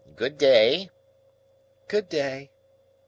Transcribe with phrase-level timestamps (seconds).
[0.15, 0.89] Good day."
[1.87, 2.49] "Good day."